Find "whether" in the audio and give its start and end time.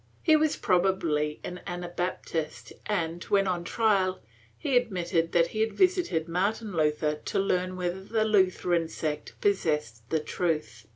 7.77-8.03